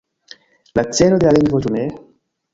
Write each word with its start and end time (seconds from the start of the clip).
La 0.79 0.85
celo 1.01 1.21
de 1.25 1.29
la 1.29 1.35
lingvo, 1.39 1.63
ĉu 1.67 1.77
ne? 1.77 1.87